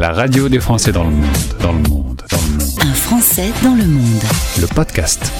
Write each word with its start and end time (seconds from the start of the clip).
La 0.00 0.14
radio 0.14 0.48
des 0.48 0.60
Français 0.60 0.92
dans 0.92 1.04
le 1.04 1.10
monde, 1.10 1.26
dans 1.60 1.72
le 1.72 1.78
monde, 1.80 2.22
dans 2.30 2.38
le 2.38 2.64
monde. 2.64 2.72
Un 2.80 2.94
Français 2.94 3.52
dans 3.62 3.74
le 3.74 3.84
monde. 3.84 4.22
Le 4.58 4.66
podcast. 4.66 5.30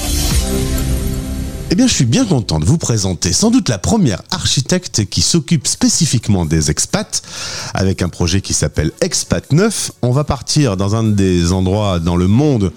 Eh 1.70 1.74
bien, 1.74 1.86
je 1.86 1.94
suis 1.94 2.04
bien 2.04 2.26
content 2.26 2.60
de 2.60 2.66
vous 2.66 2.76
présenter 2.76 3.32
sans 3.32 3.50
doute 3.50 3.70
la 3.70 3.78
première 3.78 4.20
architecte 4.30 5.06
qui 5.06 5.22
s'occupe 5.22 5.66
spécifiquement 5.66 6.44
des 6.44 6.70
expats 6.70 7.22
avec 7.72 8.02
un 8.02 8.10
projet 8.10 8.42
qui 8.42 8.52
s'appelle 8.52 8.92
Expat 9.00 9.50
9. 9.50 9.92
On 10.02 10.10
va 10.10 10.24
partir 10.24 10.76
dans 10.76 10.94
un 10.94 11.04
des 11.04 11.52
endroits 11.52 11.98
dans 11.98 12.16
le 12.16 12.26
monde 12.26 12.70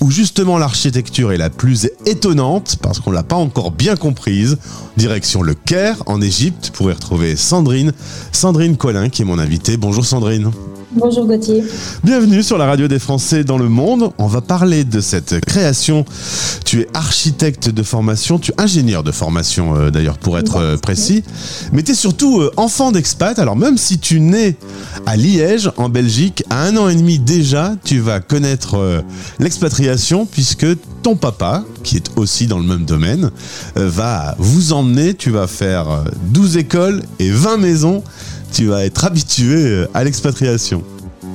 où 0.00 0.10
justement 0.10 0.58
l'architecture 0.58 1.30
est 1.30 1.38
la 1.38 1.50
plus 1.50 1.88
étonnante 2.04 2.78
parce 2.82 2.98
qu'on 2.98 3.12
l'a 3.12 3.22
pas 3.22 3.36
encore 3.36 3.70
bien 3.70 3.94
comprise. 3.94 4.58
Direction 4.96 5.42
le 5.42 5.54
Caire 5.54 6.02
en 6.06 6.20
Égypte 6.20 6.72
pour 6.74 6.90
y 6.90 6.92
retrouver 6.92 7.36
Sandrine, 7.36 7.92
Sandrine 8.32 8.76
Collin 8.76 9.08
qui 9.08 9.22
est 9.22 9.24
mon 9.24 9.38
invitée. 9.38 9.76
Bonjour 9.76 10.04
Sandrine. 10.04 10.50
Bonjour 10.98 11.26
Gauthier. 11.26 11.62
Bienvenue 12.02 12.42
sur 12.42 12.58
la 12.58 12.66
radio 12.66 12.88
des 12.88 12.98
Français 12.98 13.44
dans 13.44 13.56
le 13.56 13.68
monde. 13.68 14.10
On 14.18 14.26
va 14.26 14.40
parler 14.40 14.82
de 14.82 15.00
cette 15.00 15.44
création. 15.44 16.04
Tu 16.64 16.80
es 16.80 16.88
architecte 16.92 17.68
de 17.68 17.82
formation, 17.84 18.38
tu 18.40 18.50
es 18.50 18.60
ingénieur 18.60 19.04
de 19.04 19.12
formation 19.12 19.76
euh, 19.76 19.90
d'ailleurs 19.90 20.18
pour 20.18 20.38
être 20.38 20.56
euh, 20.56 20.76
précis, 20.76 21.22
mais 21.72 21.84
tu 21.84 21.92
es 21.92 21.94
surtout 21.94 22.40
euh, 22.40 22.50
enfant 22.56 22.90
d'expat. 22.90 23.38
Alors 23.38 23.54
même 23.54 23.78
si 23.78 23.98
tu 23.98 24.18
nais 24.18 24.56
à 25.06 25.16
Liège 25.16 25.70
en 25.76 25.88
Belgique, 25.88 26.42
à 26.50 26.64
un 26.64 26.76
an 26.76 26.88
et 26.88 26.96
demi 26.96 27.20
déjà, 27.20 27.76
tu 27.84 28.00
vas 28.00 28.18
connaître 28.18 29.04
l'expatriation 29.38 30.26
puisque 30.26 30.66
ton 31.02 31.16
papa, 31.16 31.64
qui 31.84 31.96
est 31.96 32.10
aussi 32.16 32.46
dans 32.46 32.58
le 32.58 32.66
même 32.66 32.84
domaine, 32.84 33.30
va 33.76 34.34
vous 34.38 34.72
emmener, 34.72 35.14
tu 35.14 35.30
vas 35.30 35.46
faire 35.46 35.88
euh, 35.90 36.04
12 36.32 36.56
écoles 36.56 37.02
et 37.18 37.30
20 37.30 37.56
maisons. 37.58 38.02
Tu 38.52 38.66
vas 38.66 38.84
être 38.84 39.04
habitué 39.04 39.84
à 39.92 40.04
l'expatriation. 40.04 40.82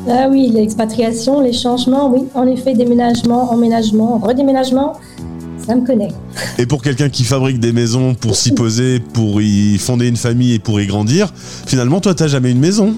Ah 0.09 0.27
oui, 0.29 0.49
l'expatriation, 0.53 1.39
les 1.39 1.53
changements, 1.53 2.09
oui, 2.09 2.23
en 2.33 2.45
effet, 2.45 2.73
déménagement, 2.73 3.51
emménagement, 3.51 4.17
redéménagement, 4.17 4.93
ça 5.65 5.75
me 5.75 5.85
connaît. 5.85 6.09
Et 6.57 6.65
pour 6.65 6.81
quelqu'un 6.81 7.07
qui 7.07 7.23
fabrique 7.23 7.59
des 7.59 7.71
maisons 7.71 8.13
pour 8.13 8.35
s'y 8.35 8.51
poser, 8.51 8.99
pour 8.99 9.41
y 9.41 9.77
fonder 9.77 10.07
une 10.07 10.17
famille 10.17 10.55
et 10.55 10.59
pour 10.59 10.81
y 10.81 10.87
grandir, 10.87 11.31
finalement, 11.65 12.01
toi, 12.01 12.13
t'as 12.13 12.27
jamais 12.27 12.51
une 12.51 12.59
maison. 12.59 12.95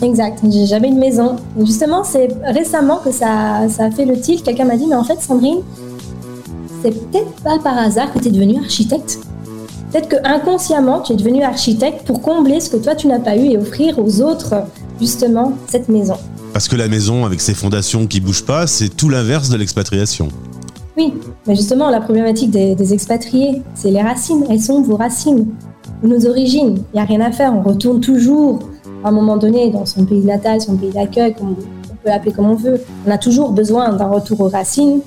Exact, 0.00 0.40
j'ai 0.48 0.66
jamais 0.66 0.88
une 0.88 0.98
maison. 0.98 1.36
Et 1.60 1.66
justement, 1.66 2.04
c'est 2.04 2.28
récemment 2.44 2.98
que 2.98 3.10
ça, 3.10 3.68
ça 3.68 3.86
a 3.86 3.90
fait 3.90 4.04
le 4.04 4.20
tilt. 4.20 4.44
Quelqu'un 4.44 4.64
m'a 4.64 4.76
dit, 4.76 4.86
mais 4.86 4.96
en 4.96 5.04
fait, 5.04 5.20
Sandrine, 5.20 5.58
c'est 6.82 6.92
peut-être 6.92 7.32
pas 7.42 7.58
par 7.58 7.78
hasard 7.78 8.12
que 8.12 8.20
tu 8.20 8.28
es 8.28 8.30
devenue 8.30 8.58
architecte. 8.58 9.18
Peut-être 9.90 10.08
que 10.08 10.16
inconsciemment, 10.24 11.00
tu 11.00 11.14
es 11.14 11.16
devenue 11.16 11.42
architecte 11.42 12.06
pour 12.06 12.22
combler 12.22 12.60
ce 12.60 12.70
que 12.70 12.76
toi, 12.76 12.94
tu 12.94 13.08
n'as 13.08 13.20
pas 13.20 13.36
eu 13.36 13.46
et 13.46 13.56
offrir 13.56 13.98
aux 13.98 14.20
autres, 14.20 14.54
justement, 15.00 15.52
cette 15.68 15.88
maison. 15.88 16.16
Parce 16.54 16.68
que 16.68 16.76
la 16.76 16.86
maison, 16.86 17.26
avec 17.26 17.40
ses 17.40 17.52
fondations 17.52 18.06
qui 18.06 18.20
bougent 18.20 18.46
pas, 18.46 18.68
c'est 18.68 18.88
tout 18.88 19.08
l'inverse 19.08 19.48
de 19.48 19.56
l'expatriation. 19.56 20.28
Oui, 20.96 21.12
mais 21.48 21.56
justement, 21.56 21.90
la 21.90 22.00
problématique 22.00 22.52
des, 22.52 22.94
expatriés, 22.94 23.60
c'est 23.74 23.90
les 23.90 24.00
racines. 24.00 24.44
Elles 24.48 24.60
sont 24.60 24.80
vos 24.80 24.94
racines, 24.94 25.48
nos 26.04 26.28
origines. 26.28 26.76
Il 26.92 26.94
n'y 26.94 27.00
a 27.00 27.06
rien 27.06 27.20
à 27.22 27.32
faire. 27.32 27.52
On 27.52 27.60
retourne 27.60 28.00
toujours, 28.00 28.60
à 29.02 29.08
un 29.08 29.10
moment 29.10 29.36
donné, 29.36 29.70
dans 29.70 29.84
son 29.84 30.04
pays 30.04 30.24
natal, 30.24 30.60
son 30.60 30.76
pays 30.76 30.92
d'accueil, 30.92 31.34
comme 31.34 31.56
on 31.90 31.94
peut 31.96 32.08
l'appeler 32.08 32.30
comme 32.30 32.48
on 32.48 32.54
veut. 32.54 32.80
On 33.04 33.10
a 33.10 33.18
toujours 33.18 33.50
besoin 33.50 33.92
d'un 33.92 34.06
retour 34.06 34.40
aux 34.42 34.48
racines. 34.48 35.00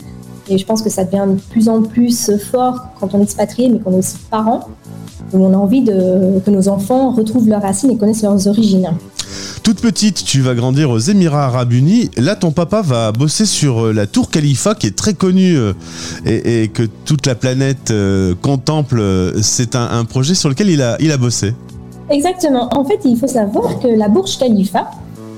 Et 0.50 0.58
je 0.58 0.66
pense 0.66 0.82
que 0.82 0.89
ça 0.89 1.06
devient 1.06 1.28
de 1.30 1.39
plus 1.50 1.70
en 1.70 1.82
plus 1.82 2.30
fort 2.52 2.88
quand 3.00 3.16
on 3.16 3.20
est 3.20 3.23
expatrié, 3.23 3.70
mais 3.70 3.80
qu'on 3.80 3.94
est 3.94 4.00
aussi 4.00 4.17
parents. 4.30 4.67
où 5.32 5.45
on 5.45 5.54
a 5.54 5.58
envie 5.58 5.86
que 5.86 6.50
nos 6.50 6.67
enfants 6.67 7.11
retrouvent 7.11 7.48
leurs 7.48 7.61
racines 7.61 7.92
et 7.92 7.98
connaissent 7.98 8.23
leurs 8.23 8.50
origines. 8.50 8.89
Toute 9.68 9.82
petite, 9.82 10.23
tu 10.23 10.40
vas 10.40 10.56
grandir 10.56 10.90
aux 10.90 10.98
Émirats 10.98 11.44
Arabes 11.44 11.73
Unis. 11.73 12.10
Là, 12.16 12.38
ton 12.38 12.52
papa 12.52 12.82
va 12.82 13.12
bosser 13.12 13.46
sur 13.46 13.88
euh, 13.88 13.92
la 13.92 14.08
tour 14.08 14.30
Khalifa, 14.30 14.76
qui 14.76 14.88
est 14.88 14.96
très 14.96 15.14
connue 15.14 15.58
euh, 15.58 15.73
et, 16.26 16.70
que 16.70 16.84
toute 17.04 17.26
la 17.26 17.36
planète 17.36 17.92
euh, 17.92 18.33
contemple. 18.42 19.04
C'est 19.42 19.76
un, 19.76 19.89
un 19.92 20.06
projet 20.06 20.36
sur 20.36 20.48
lequel 20.48 20.70
il 20.70 20.82
a, 20.82 20.95
il 21.02 21.11
a 21.11 21.17
bossé. 21.17 21.54
Exactement. 22.10 22.70
En 22.77 22.86
fait, 22.86 23.00
il 23.04 23.17
faut 23.17 23.27
savoir 23.27 23.77
que 23.82 23.89
la 23.89 24.08
Burj 24.08 24.38
Khalifa, 24.38 24.89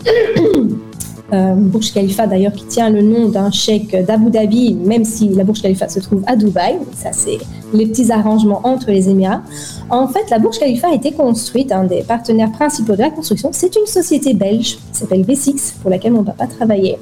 euh, 1.33 1.53
Burj 1.55 1.93
Khalifa 1.93 2.27
d'ailleurs 2.27 2.53
qui 2.53 2.65
tient 2.65 2.89
le 2.89 3.01
nom 3.01 3.29
d'un 3.29 3.51
cheikh 3.51 3.95
d'Abu 4.05 4.29
Dhabi, 4.29 4.73
même 4.73 5.05
si 5.05 5.29
la 5.29 5.43
Burj 5.43 5.61
Khalifa 5.61 5.87
se 5.89 5.99
trouve 5.99 6.23
à 6.27 6.35
Dubaï, 6.35 6.77
ça 6.95 7.11
c'est 7.11 7.37
les 7.73 7.85
petits 7.85 8.11
arrangements 8.11 8.61
entre 8.63 8.89
les 8.89 9.09
Émirats. 9.09 9.43
En 9.89 10.07
fait, 10.07 10.29
la 10.31 10.39
Burj 10.39 10.57
Khalifa 10.57 10.89
a 10.89 10.93
été 10.93 11.11
construite, 11.11 11.71
un 11.71 11.83
des 11.83 12.01
partenaires 12.01 12.51
principaux 12.51 12.93
de 12.93 13.01
la 13.01 13.09
construction, 13.11 13.49
c'est 13.53 13.75
une 13.75 13.85
société 13.85 14.33
belge 14.33 14.77
qui 14.91 14.99
s'appelle 14.99 15.23
V6, 15.23 15.73
pour 15.81 15.89
laquelle 15.89 16.13
mon 16.13 16.23
papa 16.23 16.47
travaillait. 16.47 16.99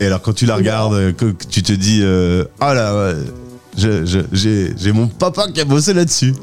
Et 0.00 0.06
alors, 0.06 0.20
quand 0.20 0.34
tu 0.34 0.46
la 0.46 0.56
regardes, 0.56 0.94
euh, 0.94 1.12
tu 1.48 1.62
te 1.62 1.72
dis 1.72 2.00
euh, 2.02 2.44
Ah 2.60 2.74
là, 2.74 3.14
j'ai 3.76 4.92
mon 4.92 5.06
papa 5.06 5.46
qui 5.52 5.60
a 5.60 5.64
bossé 5.64 5.94
là-dessus. 5.94 6.34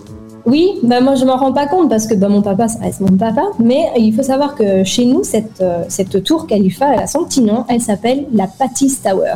Oui, 0.46 0.80
bah 0.84 1.02
moi 1.02 1.16
je 1.16 1.26
m'en 1.26 1.38
rends 1.38 1.54
pas 1.54 1.68
compte 1.68 1.90
parce 1.90 2.08
que 2.08 2.14
bah, 2.14 2.30
mon 2.30 2.42
papa, 2.42 2.68
ça 2.68 2.80
reste 2.80 3.02
mon 3.02 3.16
papa. 3.18 3.44
Mais 3.60 3.92
il 3.98 4.14
faut 4.14 4.24
savoir 4.24 4.56
que 4.56 4.84
chez 4.84 5.06
nous, 5.06 5.24
cette, 5.24 5.62
euh, 5.62 5.84
cette 5.88 6.24
tour 6.24 6.48
Khalifa, 6.48 6.94
elle 6.94 7.00
a 7.00 7.08
son 7.08 7.24
petit 7.26 7.42
nom. 7.42 7.66
Elle 7.70 7.82
s'appelle 7.82 8.26
la 8.34 8.48
Patty 8.48 8.96
Tower. 9.04 9.36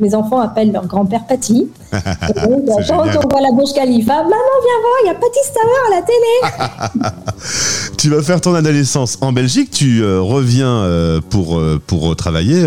Mes 0.00 0.14
enfants 0.14 0.38
appellent 0.38 0.72
leur 0.72 0.86
grand-père 0.86 1.26
Patty. 1.26 1.68
Et 1.92 2.46
donc, 2.48 2.80
C'est 2.80 2.88
quand 2.88 3.02
on 3.02 3.28
voit 3.28 3.40
la 3.40 3.52
Burj 3.52 3.72
Khalifa, 3.74 4.14
maman 4.14 4.28
viens 4.30 4.80
voir, 4.80 4.96
il 5.02 5.06
y 5.06 5.10
a 5.10 5.14
Patty 5.14 5.40
Tower 5.54 5.80
à 5.86 5.90
la 5.96 6.02
télé. 6.02 7.12
Tu 7.98 8.10
vas 8.10 8.22
faire 8.22 8.40
ton 8.40 8.54
adolescence 8.54 9.18
en 9.22 9.32
Belgique, 9.32 9.72
tu 9.72 10.04
euh, 10.04 10.20
reviens 10.20 10.68
euh, 10.68 11.20
pour, 11.20 11.58
euh, 11.58 11.82
pour 11.84 12.14
travailler 12.14 12.64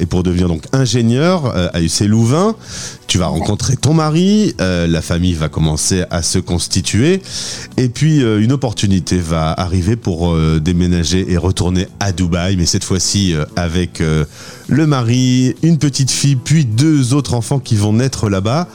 et 0.00 0.06
pour 0.06 0.22
devenir 0.22 0.48
donc 0.48 0.64
ingénieur 0.72 1.54
à 1.74 1.82
UC 1.82 2.06
Louvain. 2.06 2.56
Tu 3.06 3.18
vas 3.18 3.26
rencontrer 3.26 3.76
ton 3.76 3.92
mari, 3.92 4.54
la 4.58 5.02
famille 5.02 5.34
va 5.34 5.48
commencer 5.48 6.04
à 6.10 6.22
se 6.22 6.38
constituer 6.38 7.20
et 7.76 7.88
puis 7.88 8.20
une 8.20 8.52
opportunité 8.52 9.18
va 9.18 9.52
arriver 9.52 9.96
pour 9.96 10.36
déménager 10.60 11.30
et 11.30 11.36
retourner 11.36 11.86
à 12.00 12.12
Dubaï, 12.12 12.56
mais 12.56 12.66
cette 12.66 12.84
fois-ci 12.84 13.34
avec 13.54 14.02
le 14.68 14.86
mari, 14.86 15.54
une 15.62 15.78
petite 15.78 16.10
fille, 16.10 16.36
puis 16.36 16.64
deux 16.64 17.14
autres 17.14 17.34
enfants 17.34 17.60
qui 17.60 17.76
vont 17.76 17.92
naître 17.92 18.28
là-bas. 18.28 18.66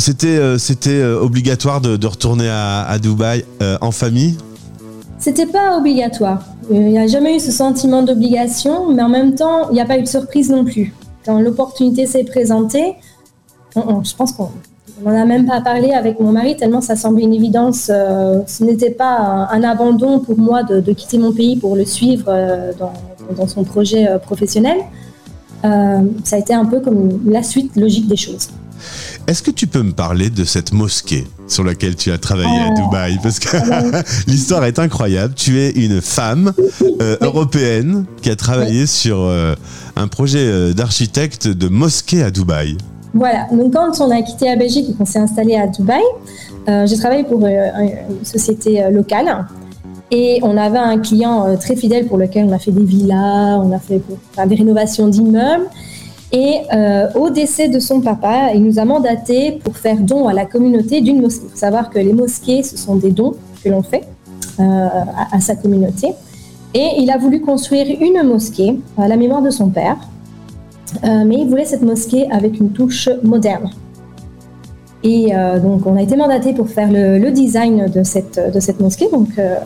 C'était 0.00 0.38
euh, 0.38 0.56
c'était 0.56 0.98
euh, 0.98 1.20
obligatoire 1.20 1.82
de, 1.82 2.06
retourner 2.06 2.48
à, 2.48 2.98
Dubaï 2.98 3.44
euh, 3.60 3.76
en 3.82 3.90
famille? 3.90 4.38
C'était 5.18 5.44
pas 5.44 5.76
obligatoire. 5.76 6.42
Il 6.70 6.80
n'y 6.80 6.98
a 6.98 7.06
jamais 7.06 7.36
eu 7.36 7.40
ce 7.40 7.50
sentiment 7.50 8.02
d'obligation, 8.02 8.90
mais 8.94 9.02
en 9.02 9.10
même 9.10 9.34
temps, 9.34 9.68
il 9.68 9.74
n'y 9.74 9.80
a 9.80 9.84
pas 9.84 9.98
eu 9.98 10.02
de 10.02 10.08
surprise 10.08 10.50
non 10.50 10.64
plus. 10.64 10.94
Quand 11.26 11.38
l'opportunité 11.38 12.06
s'est 12.06 12.24
présentée, 12.24 12.94
je 13.76 14.14
pense 14.16 14.32
qu'on 14.32 14.50
n'en 15.04 15.20
a 15.20 15.26
même 15.26 15.46
pas 15.46 15.60
parlé 15.60 15.92
avec 15.92 16.18
mon 16.18 16.32
mari, 16.32 16.56
tellement 16.56 16.80
ça 16.80 16.96
semblait 16.96 17.24
une 17.24 17.34
évidence. 17.34 17.86
ce 17.88 18.64
n'était 18.64 18.90
pas 18.92 19.48
un, 19.50 19.62
abandon 19.62 20.20
pour 20.20 20.38
moi 20.38 20.62
de, 20.62 20.92
quitter 20.92 21.18
mon 21.18 21.32
pays 21.32 21.56
pour 21.56 21.76
le 21.76 21.84
suivre 21.84 22.32
dans, 23.36 23.46
son 23.46 23.64
projet 23.64 24.08
professionnel. 24.22 24.78
Ça 25.62 26.36
a 26.36 26.38
été 26.38 26.54
un 26.54 26.64
peu 26.64 26.80
comme 26.80 27.20
la 27.26 27.42
suite 27.42 27.76
logique 27.76 28.08
des 28.08 28.16
choses. 28.16 28.48
Est-ce 29.30 29.44
que 29.44 29.52
tu 29.52 29.68
peux 29.68 29.84
me 29.84 29.92
parler 29.92 30.28
de 30.28 30.42
cette 30.42 30.72
mosquée 30.72 31.24
sur 31.46 31.62
laquelle 31.62 31.94
tu 31.94 32.10
as 32.10 32.18
travaillé 32.18 32.48
à 32.48 32.70
Ah. 32.70 32.74
Dubaï? 32.74 33.16
Parce 33.22 33.38
que 33.38 33.46
l'histoire 34.28 34.64
est 34.64 34.80
incroyable. 34.80 35.34
Tu 35.34 35.60
es 35.60 35.70
une 35.70 36.00
femme 36.00 36.52
euh, 37.00 37.16
européenne 37.20 38.06
qui 38.22 38.28
a 38.30 38.34
travaillé 38.34 38.86
sur 38.86 39.18
euh, 39.20 39.54
un 39.94 40.08
projet 40.08 40.40
euh, 40.40 40.72
d'architecte 40.72 41.46
de 41.46 41.68
mosquée 41.68 42.24
à 42.24 42.32
Dubaï. 42.32 42.76
Voilà, 43.14 43.46
donc 43.52 43.72
quand 43.72 44.00
on 44.00 44.10
a 44.10 44.20
quitté 44.22 44.46
la 44.46 44.56
Belgique 44.56 44.86
et 44.90 44.94
qu'on 44.94 45.04
s'est 45.06 45.20
installé 45.20 45.54
à 45.54 45.68
Dubaï, 45.68 46.02
euh, 46.68 46.88
j'ai 46.88 46.96
travaillé 46.98 47.22
pour 47.22 47.46
une 47.46 48.24
société 48.24 48.82
locale 48.90 49.46
et 50.10 50.40
on 50.42 50.56
avait 50.56 50.78
un 50.78 50.98
client 50.98 51.56
très 51.56 51.76
fidèle 51.76 52.06
pour 52.08 52.18
lequel 52.18 52.46
on 52.46 52.52
a 52.52 52.58
fait 52.58 52.72
des 52.72 52.82
villas, 52.84 53.60
on 53.64 53.70
a 53.72 53.78
fait 53.78 54.00
pour- 54.00 54.18
enfin, 54.32 54.48
des 54.48 54.56
rénovations 54.56 55.06
d'immeubles. 55.06 55.66
Et 56.32 56.60
euh, 56.72 57.08
au 57.14 57.30
décès 57.30 57.68
de 57.68 57.80
son 57.80 58.00
papa, 58.00 58.52
il 58.54 58.62
nous 58.62 58.78
a 58.78 58.84
mandaté 58.84 59.58
pour 59.64 59.76
faire 59.76 59.98
don 59.98 60.28
à 60.28 60.32
la 60.32 60.46
communauté 60.46 61.00
d'une 61.00 61.20
mosquée. 61.20 61.46
Il 61.46 61.50
faut 61.50 61.56
savoir 61.56 61.90
que 61.90 61.98
les 61.98 62.12
mosquées, 62.12 62.62
ce 62.62 62.76
sont 62.76 62.96
des 62.96 63.10
dons 63.10 63.34
que 63.64 63.68
l'on 63.68 63.82
fait 63.82 64.04
euh, 64.60 64.88
à, 65.32 65.40
sa 65.40 65.56
communauté. 65.56 66.12
Et 66.72 66.88
il 66.98 67.10
a 67.10 67.18
voulu 67.18 67.40
construire 67.40 67.86
une 68.00 68.22
mosquée 68.22 68.78
à 68.96 69.08
la 69.08 69.16
mémoire 69.16 69.42
de 69.42 69.50
son 69.50 69.70
père. 69.70 69.96
Euh, 71.04 71.24
mais 71.24 71.36
il 71.36 71.48
voulait 71.48 71.64
cette 71.64 71.82
mosquée 71.82 72.30
avec 72.30 72.58
une 72.60 72.70
touche 72.70 73.08
moderne. 73.22 73.70
Et 75.02 75.34
euh, 75.34 75.58
donc, 75.58 75.86
on 75.86 75.96
a 75.96 76.02
été 76.02 76.14
mandaté 76.14 76.52
pour 76.52 76.68
faire 76.68 76.90
le, 76.92 77.18
le 77.18 77.30
design 77.30 77.86
de 77.86 78.02
cette, 78.02 78.38
de 78.52 78.60
cette 78.60 78.80
mosquée. 78.80 79.08
Donc, 79.10 79.28
euh, 79.38 79.56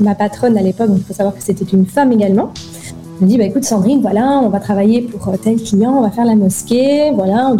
ma 0.00 0.14
patronne 0.14 0.56
à 0.56 0.62
l'époque, 0.62 0.90
il 0.94 1.02
faut 1.02 1.12
savoir 1.12 1.34
que 1.34 1.42
c'était 1.42 1.64
une 1.64 1.86
femme 1.86 2.12
également, 2.12 2.52
me 3.20 3.26
dit 3.26 3.38
bah, 3.38 3.44
écoute, 3.44 3.64
Sandrine, 3.64 4.00
voilà, 4.00 4.40
on 4.42 4.48
va 4.48 4.60
travailler 4.60 5.02
pour 5.02 5.28
euh, 5.28 5.36
tel 5.42 5.56
client, 5.56 5.92
on 5.98 6.02
va 6.02 6.10
faire 6.10 6.24
la 6.24 6.34
mosquée. 6.34 7.10
Voilà. 7.14 7.52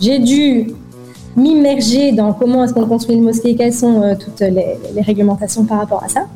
J'ai 0.00 0.18
dû 0.18 0.72
m'immerger 1.36 2.12
dans 2.12 2.32
comment 2.32 2.64
est-ce 2.64 2.74
qu'on 2.74 2.86
construit 2.86 3.16
une 3.16 3.24
mosquée, 3.24 3.54
quelles 3.56 3.72
sont 3.72 4.02
euh, 4.02 4.14
toutes 4.18 4.40
les, 4.40 4.76
réglementations 5.02 5.64
par 5.64 5.78
rapport 5.78 6.02
à 6.02 6.08
ça. 6.08 6.26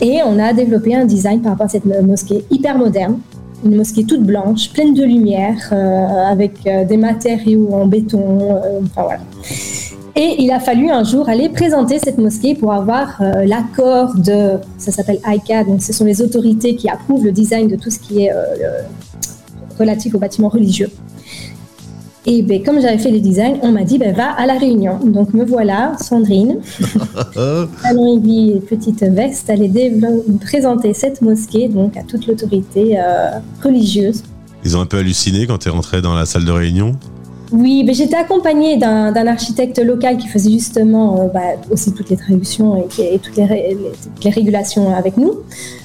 Et 0.00 0.20
on 0.24 0.38
a 0.38 0.52
développé 0.52 0.94
un 0.94 1.04
design 1.04 1.40
par 1.40 1.52
rapport 1.52 1.66
à 1.66 1.70
cette 1.70 1.84
mosquée 1.84 2.44
hyper 2.50 2.78
moderne, 2.78 3.18
une 3.64 3.76
mosquée 3.76 4.04
toute 4.04 4.22
blanche, 4.22 4.70
pleine 4.72 4.94
de 4.94 5.02
lumière, 5.02 5.72
avec 6.30 6.62
des 6.62 6.96
matériaux 6.96 7.68
en 7.72 7.86
béton, 7.86 8.60
enfin 8.84 9.02
voilà. 9.02 9.20
Et 10.20 10.34
il 10.42 10.50
a 10.50 10.58
fallu 10.58 10.90
un 10.90 11.04
jour 11.04 11.28
aller 11.28 11.48
présenter 11.48 12.00
cette 12.00 12.18
mosquée 12.18 12.56
pour 12.56 12.72
avoir 12.72 13.22
euh, 13.22 13.44
l'accord 13.46 14.16
de, 14.16 14.58
ça 14.76 14.90
s'appelle 14.90 15.20
ICA, 15.24 15.62
donc 15.62 15.80
ce 15.80 15.92
sont 15.92 16.04
les 16.04 16.20
autorités 16.20 16.74
qui 16.74 16.88
approuvent 16.88 17.24
le 17.24 17.30
design 17.30 17.68
de 17.68 17.76
tout 17.76 17.88
ce 17.88 18.00
qui 18.00 18.24
est 18.24 18.32
euh, 18.32 18.82
relatif 19.78 20.16
aux 20.16 20.18
bâtiments 20.18 20.48
religieux. 20.48 20.90
Et 22.26 22.42
ben, 22.42 22.64
comme 22.64 22.80
j'avais 22.80 22.98
fait 22.98 23.12
les 23.12 23.20
designs, 23.20 23.58
on 23.62 23.70
m'a 23.70 23.84
dit 23.84 23.96
ben, 23.96 24.12
va 24.12 24.32
à 24.32 24.44
la 24.46 24.58
réunion. 24.58 24.98
Donc 25.04 25.34
me 25.34 25.44
voilà, 25.44 25.96
Sandrine, 26.00 26.56
aiguille 27.84 28.60
petite 28.68 29.04
veste, 29.04 29.48
aller 29.48 29.70
présenter 30.40 30.94
cette 30.94 31.22
mosquée 31.22 31.68
donc 31.68 31.96
à 31.96 32.02
toute 32.02 32.26
l'autorité 32.26 32.98
euh, 32.98 33.38
religieuse. 33.62 34.24
Ils 34.64 34.76
ont 34.76 34.80
un 34.80 34.86
peu 34.86 34.98
halluciné 34.98 35.46
quand 35.46 35.58
tu 35.58 35.68
es 35.68 35.70
rentré 35.70 36.02
dans 36.02 36.14
la 36.14 36.26
salle 36.26 36.44
de 36.44 36.50
réunion? 36.50 36.96
Oui, 37.50 37.82
mais 37.84 37.94
j'étais 37.94 38.16
accompagnée 38.16 38.76
d'un 38.76 39.26
architecte 39.26 39.78
local 39.78 40.18
qui 40.18 40.28
faisait 40.28 40.50
justement 40.50 41.20
euh, 41.20 41.28
bah, 41.28 41.40
aussi 41.70 41.94
toutes 41.94 42.10
les 42.10 42.16
traductions 42.16 42.76
et, 42.98 43.18
toutes, 43.18 43.36
les, 43.36 44.30
régulations 44.30 44.94
avec 44.94 45.16
nous. 45.16 45.32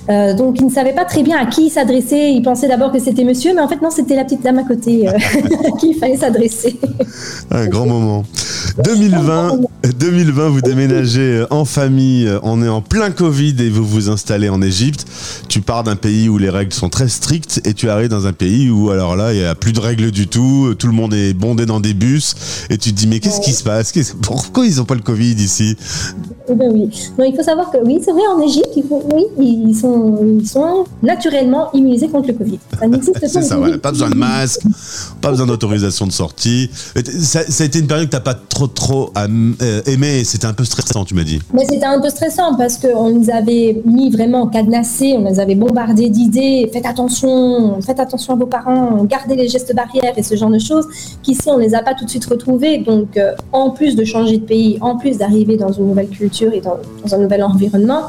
Euh, 0.09 0.33
donc, 0.33 0.59
il 0.59 0.65
ne 0.65 0.71
savait 0.71 0.93
pas 0.93 1.05
très 1.05 1.23
bien 1.23 1.37
à 1.37 1.45
qui 1.45 1.69
s'adresser. 1.69 2.31
Il 2.33 2.41
pensait 2.41 2.67
d'abord 2.67 2.91
que 2.91 2.99
c'était 2.99 3.23
monsieur, 3.23 3.53
mais 3.53 3.61
en 3.61 3.67
fait, 3.67 3.81
non, 3.81 3.89
c'était 3.89 4.15
la 4.15 4.23
petite 4.23 4.43
dame 4.43 4.59
à 4.59 4.63
côté 4.63 5.07
euh, 5.07 5.11
à 5.67 5.77
qui 5.77 5.91
il 5.91 5.95
fallait 5.95 6.17
s'adresser. 6.17 6.79
Un 7.51 7.67
grand 7.67 7.85
moment. 7.85 8.23
2020, 8.83 9.59
2020, 9.99 10.49
vous 10.49 10.61
déménagez 10.61 11.45
en 11.51 11.65
famille, 11.65 12.29
on 12.43 12.63
est 12.63 12.69
en 12.69 12.81
plein 12.81 13.11
Covid 13.11 13.55
et 13.59 13.69
vous 13.69 13.85
vous 13.85 14.09
installez 14.09 14.49
en 14.49 14.61
Égypte. 14.61 15.05
Tu 15.47 15.61
pars 15.61 15.83
d'un 15.83 15.95
pays 15.95 16.29
où 16.29 16.37
les 16.37 16.49
règles 16.49 16.73
sont 16.73 16.89
très 16.89 17.07
strictes 17.07 17.61
et 17.65 17.73
tu 17.73 17.89
arrives 17.89 18.09
dans 18.09 18.25
un 18.25 18.33
pays 18.33 18.69
où 18.69 18.89
alors 18.89 19.15
là, 19.15 19.33
il 19.33 19.39
n'y 19.39 19.45
a 19.45 19.55
plus 19.55 19.73
de 19.73 19.79
règles 19.79 20.11
du 20.11 20.27
tout, 20.27 20.73
tout 20.77 20.87
le 20.87 20.93
monde 20.93 21.13
est 21.13 21.33
bondé 21.33 21.65
dans 21.65 21.79
des 21.79 21.93
bus 21.93 22.35
et 22.69 22.77
tu 22.77 22.91
te 22.91 22.95
dis 22.95 23.07
mais 23.07 23.19
qu'est-ce 23.19 23.41
qui 23.41 23.51
se 23.51 23.63
passe? 23.63 23.93
Pourquoi 24.21 24.65
ils 24.65 24.77
n'ont 24.77 24.85
pas 24.85 24.95
le 24.95 25.01
Covid 25.01 25.33
ici? 25.33 25.75
Eh 26.49 26.55
ben 26.55 26.71
oui. 26.73 26.89
il 27.19 27.35
faut 27.35 27.43
savoir 27.43 27.71
que 27.71 27.77
oui, 27.77 28.01
c'est 28.03 28.11
vrai, 28.11 28.21
en 28.35 28.41
Égypte, 28.41 28.67
oui, 28.75 29.23
ils 29.37 29.75
sont, 29.75 29.92
ils 30.39 30.47
sont 30.47 30.85
naturellement 31.01 31.71
immunisés 31.73 32.09
contre 32.09 32.29
le 32.29 32.33
Covid. 32.33 32.59
Ça 32.79 32.87
n'existe 32.87 33.19
pas. 33.19 33.27
c'est 33.27 33.41
ça, 33.41 33.57
voilà. 33.57 33.77
Pas 33.77 33.91
besoin 33.91 34.09
de 34.09 34.15
masque, 34.15 34.61
pas 35.21 35.29
besoin 35.31 35.45
d'autorisation 35.45 36.07
de 36.07 36.11
sortie. 36.11 36.69
Ça, 37.19 37.41
ça, 37.47 37.63
a 37.63 37.67
été 37.67 37.79
une 37.79 37.87
période 37.87 38.05
que 38.07 38.11
tu 38.11 38.17
n'as 38.17 38.21
pas 38.21 38.33
trop, 38.35 38.67
trop 38.67 39.11
euh, 39.17 39.81
aimé. 39.85 40.23
C'était 40.23 40.47
un 40.47 40.53
peu 40.53 40.65
stressant, 40.65 41.05
tu 41.05 41.15
m'as 41.15 41.23
dit. 41.23 41.39
Mais 41.53 41.65
c'était 41.65 41.85
un 41.85 42.01
peu 42.01 42.09
stressant 42.09 42.55
parce 42.55 42.77
qu'on 42.77 43.09
nous 43.09 43.29
avait 43.29 43.81
mis 43.85 44.09
vraiment 44.09 44.47
cadenassés, 44.47 45.15
on 45.17 45.29
nous 45.29 45.39
avait 45.39 45.55
bombardé 45.55 46.09
d'idées. 46.09 46.69
Faites 46.71 46.85
attention, 46.85 47.81
faites 47.81 47.99
attention 47.99 48.33
à 48.33 48.37
vos 48.37 48.45
parents, 48.45 49.03
gardez 49.05 49.35
les 49.35 49.47
gestes 49.47 49.75
barrières 49.75 50.13
et 50.17 50.23
ce 50.23 50.35
genre 50.35 50.49
de 50.49 50.59
choses. 50.59 50.87
Qu'ici, 51.21 51.41
on 51.47 51.57
ne 51.57 51.63
les 51.63 51.75
a 51.75 51.81
pas 51.81 51.93
tout 51.93 52.05
de 52.05 52.09
suite 52.09 52.25
retrouvés. 52.25 52.79
Donc, 52.79 53.17
euh, 53.17 53.33
en 53.51 53.69
plus 53.71 53.95
de 53.95 54.03
changer 54.03 54.37
de 54.37 54.45
pays, 54.45 54.77
en 54.81 54.97
plus 54.97 55.17
d'arriver 55.17 55.57
dans 55.57 55.71
une 55.71 55.87
nouvelle 55.87 56.09
culture, 56.09 56.53
et 56.53 56.61
dans, 56.61 56.77
un 57.11 57.17
nouvel 57.17 57.43
environnement, 57.43 58.03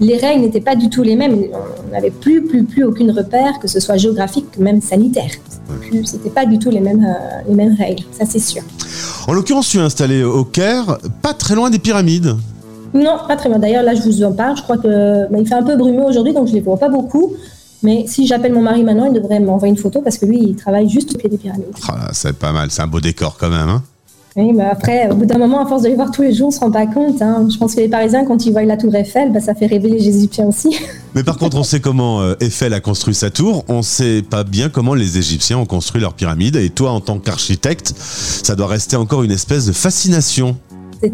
les 0.00 0.16
règles 0.16 0.42
n'étaient 0.42 0.60
pas 0.60 0.76
du 0.76 0.90
tout 0.90 1.02
les 1.02 1.16
mêmes. 1.16 1.29
On 1.30 1.92
n'avait 1.92 2.10
plus, 2.10 2.44
plus, 2.44 2.64
plus 2.64 2.84
aucune 2.84 3.10
repère, 3.10 3.58
que 3.60 3.68
ce 3.68 3.80
soit 3.80 3.96
géographique, 3.96 4.58
même 4.58 4.80
sanitaire. 4.80 5.30
C'était 6.04 6.30
pas 6.30 6.46
du 6.46 6.58
tout 6.58 6.70
les 6.70 6.80
mêmes, 6.80 7.04
euh, 7.04 7.48
les 7.48 7.54
mêmes 7.54 7.74
règles, 7.74 8.04
ça 8.12 8.24
c'est 8.26 8.38
sûr. 8.38 8.62
En 9.26 9.32
l'occurrence, 9.32 9.68
tu 9.68 9.78
es 9.78 9.80
installé 9.80 10.22
au 10.22 10.44
Caire, 10.44 10.98
pas 11.22 11.34
très 11.34 11.54
loin 11.54 11.70
des 11.70 11.78
pyramides. 11.78 12.36
Non, 12.92 13.18
pas 13.28 13.36
très 13.36 13.48
loin. 13.48 13.58
D'ailleurs, 13.58 13.84
là, 13.84 13.94
je 13.94 14.02
vous 14.02 14.24
en 14.24 14.32
parle. 14.32 14.56
Je 14.56 14.62
crois 14.62 14.76
que 14.76 15.30
bah, 15.30 15.38
il 15.38 15.46
fait 15.46 15.54
un 15.54 15.62
peu 15.62 15.76
brumeux 15.76 16.04
aujourd'hui, 16.04 16.32
donc 16.32 16.48
je 16.48 16.54
les 16.54 16.60
vois 16.60 16.76
pas 16.76 16.88
beaucoup. 16.88 17.34
Mais 17.82 18.04
si 18.06 18.26
j'appelle 18.26 18.52
mon 18.52 18.62
mari 18.62 18.82
maintenant, 18.82 19.06
il 19.06 19.14
devrait 19.14 19.40
m'envoyer 19.40 19.72
une 19.72 19.78
photo 19.78 20.02
parce 20.02 20.18
que 20.18 20.26
lui, 20.26 20.38
il 20.42 20.56
travaille 20.56 20.88
juste 20.88 21.14
au 21.14 21.18
pied 21.18 21.30
des 21.30 21.38
pyramides. 21.38 21.72
Ah, 21.88 22.10
c'est 22.12 22.36
pas 22.36 22.52
mal, 22.52 22.70
c'est 22.70 22.82
un 22.82 22.86
beau 22.86 23.00
décor 23.00 23.36
quand 23.38 23.48
même. 23.48 23.68
Hein 23.68 23.82
oui, 24.36 24.52
mais 24.54 24.64
après, 24.64 25.10
au 25.10 25.14
bout 25.16 25.26
d'un 25.26 25.38
moment, 25.38 25.64
à 25.64 25.68
force 25.68 25.82
de 25.82 25.88
les 25.88 25.96
voir 25.96 26.12
tous 26.12 26.22
les 26.22 26.32
jours, 26.32 26.46
on 26.46 26.50
ne 26.50 26.54
se 26.54 26.60
rend 26.60 26.70
pas 26.70 26.86
compte. 26.86 27.20
Hein. 27.20 27.48
Je 27.50 27.58
pense 27.58 27.74
que 27.74 27.80
les 27.80 27.88
Parisiens, 27.88 28.24
quand 28.24 28.46
ils 28.46 28.52
voient 28.52 28.62
la 28.62 28.76
tour 28.76 28.94
Eiffel, 28.94 29.32
bah, 29.32 29.40
ça 29.40 29.54
fait 29.54 29.66
rêver 29.66 29.88
les 29.88 30.08
Égyptiens 30.08 30.46
aussi. 30.46 30.76
Mais 31.16 31.24
par 31.24 31.36
contre, 31.36 31.56
on 31.56 31.64
sait 31.64 31.80
comment 31.80 32.20
euh, 32.20 32.34
Eiffel 32.40 32.72
a 32.72 32.80
construit 32.80 33.14
sa 33.14 33.30
tour. 33.30 33.64
On 33.68 33.78
ne 33.78 33.82
sait 33.82 34.22
pas 34.22 34.44
bien 34.44 34.68
comment 34.68 34.94
les 34.94 35.18
Égyptiens 35.18 35.58
ont 35.58 35.66
construit 35.66 36.00
leur 36.00 36.14
pyramide. 36.14 36.54
Et 36.56 36.70
toi, 36.70 36.92
en 36.92 37.00
tant 37.00 37.18
qu'architecte, 37.18 37.92
ça 37.96 38.54
doit 38.54 38.68
rester 38.68 38.94
encore 38.94 39.24
une 39.24 39.32
espèce 39.32 39.66
de 39.66 39.72
fascination. 39.72 40.56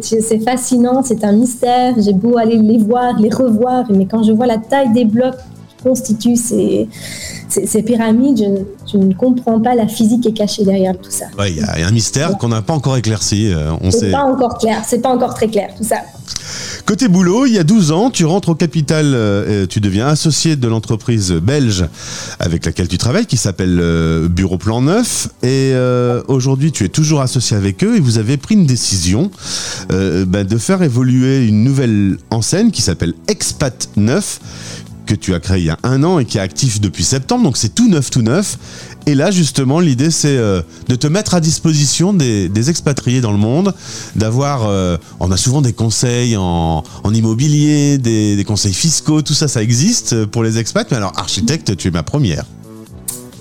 C'est 0.01 0.41
fascinant, 0.41 1.03
c'est 1.03 1.25
un 1.25 1.33
mystère. 1.33 1.95
J'ai 1.99 2.13
beau 2.13 2.37
aller 2.37 2.59
les 2.59 2.79
voir, 2.79 3.19
les 3.19 3.31
revoir, 3.31 3.85
mais 3.91 4.05
quand 4.05 4.25
je 4.25 4.33
vois 4.33 4.47
la 4.47 4.59
taille 4.59 4.93
des 4.93 5.05
blocs 5.05 5.37
constituent 5.83 6.37
ces, 6.37 6.89
ces, 7.49 7.83
pyramides, 7.83 8.39
je, 8.39 8.76
ne 8.95 9.13
comprends 9.15 9.61
pas 9.61 9.75
la 9.75 9.89
physique 9.89 10.23
qui 10.23 10.29
est 10.29 10.33
cachée 10.33 10.65
derrière 10.65 10.97
tout 10.97 11.11
ça. 11.11 11.27
Il 11.47 11.57
y, 11.57 11.61
a 11.61 11.87
un 11.87 11.91
mystère 11.91 12.39
qu'on 12.39 12.49
n'a 12.49 12.63
pas 12.63 12.75
encore 12.75 12.97
éclairci. 12.97 13.53
Euh, 13.53 13.73
on 13.81 13.91
c'est 13.91 14.11
pas 14.11 14.25
encore 14.25 14.59
clair, 14.59 14.83
c'est 14.87 15.01
pas 15.01 15.11
encore 15.11 15.35
très 15.35 15.49
clair 15.49 15.71
tout 15.77 15.85
ça. 15.85 15.97
Côté 16.85 17.09
boulot, 17.09 17.47
il 17.47 17.55
y 17.55 17.59
a 17.59 17.65
12 17.65 17.91
ans, 17.91 18.11
tu 18.11 18.25
rentres 18.25 18.51
au 18.51 18.55
capital, 18.55 19.07
euh, 19.15 19.67
tu 19.67 19.81
deviens 19.81 20.07
associé 20.07 20.55
de 20.55 20.69
l'entreprise 20.69 21.33
belge 21.33 21.85
avec 22.39 22.65
laquelle 22.65 22.87
tu 22.87 22.99
travailles, 22.99 23.27
qui 23.27 23.37
s'appelle 23.37 23.79
euh, 23.81 24.29
Bureau 24.29 24.57
Plan 24.57 24.81
9. 24.81 25.29
Et 25.43 25.75
aujourd'hui, 26.29 26.73
tu 26.73 26.85
es 26.85 26.89
toujours 26.89 27.21
associé 27.21 27.57
avec 27.57 27.83
eux 27.83 27.97
et 27.97 28.01
vous 28.01 28.19
avez 28.19 28.37
pris 28.37 28.55
une 28.55 28.67
décision 28.67 29.31
bah, 29.91 30.45
de 30.45 30.59
faire 30.59 30.83
évoluer 30.83 31.47
une 31.47 31.65
nouvelle 31.65 32.19
enseigne 32.31 32.71
qui 32.71 32.83
s'appelle 32.83 33.15
Expat 33.29 33.89
9 33.97 34.41
que 35.07 35.15
tu 35.15 35.35
as 35.35 35.41
créé 35.41 35.61
il 35.61 35.65
y 35.67 35.71
a 35.71 35.79
un 35.83 36.03
an 36.05 36.19
et 36.19 36.25
qui 36.25 36.39
est 36.39 36.41
actif 36.41 36.81
depuis 36.81 37.05
septembre, 37.05 37.45
donc 37.45 37.57
c'est 37.57 37.75
tout 37.75 37.89
neuf, 37.89 38.11
tout 38.11 38.23
neuf. 38.23 38.59
Et 39.07 39.15
là, 39.15 39.31
justement, 39.31 39.79
l'idée, 39.79 40.11
c'est 40.11 40.37
euh, 40.37 40.63
de 40.89 40.97
te 40.97 41.07
mettre 41.07 41.35
à 41.35 41.41
disposition 41.41 42.13
des, 42.13 42.71
expatriés 42.71 43.21
dans 43.21 43.33
le 43.33 43.39
monde, 43.39 43.73
d'avoir... 44.17 44.67
Euh, 44.67 44.97
on 45.21 45.31
a 45.31 45.37
souvent 45.37 45.63
des 45.63 45.73
conseils 45.73 46.37
en, 46.37 46.83
immobilier, 47.15 47.99
des, 47.99 48.45
conseils 48.47 48.75
fiscaux, 48.75 49.23
tout 49.23 49.35
ça, 49.35 49.47
ça 49.49 49.63
existe 49.63 50.27
pour 50.27 50.43
les 50.43 50.59
expats. 50.59 50.91
Mais 50.91 50.97
alors, 50.97 51.13
architecte, 51.17 51.77
tu 51.77 51.89
es 51.89 51.91
ma 51.93 52.03
première. 52.03 52.45